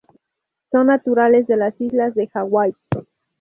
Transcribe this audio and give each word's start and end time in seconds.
Son 0.71 0.85
naturales 0.87 1.45
de 1.45 1.57
las 1.57 1.79
Islas 1.79 2.15
de 2.15 2.25
Hawái. 2.29 2.73